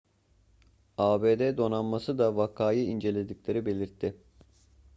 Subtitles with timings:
[0.97, 4.15] abd donanması da vakayı incelediklerini belirtti